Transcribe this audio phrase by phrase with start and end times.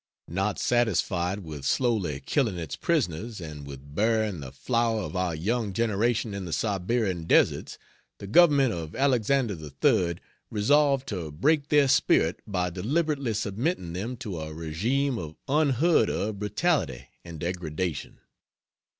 [0.31, 5.73] Not satisfied with slowly killing its prisoners, and with burying the flower of our young
[5.73, 7.77] generation in the Siberian desserts,
[8.17, 10.15] the Government of Alexander III.
[10.49, 16.39] resolved to break their spirit by deliberately submitting them to a regime of unheard of
[16.39, 18.17] brutality and degradation."